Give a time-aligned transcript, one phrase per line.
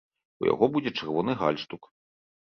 [0.43, 1.83] У яго будзе чырвоны гальштук.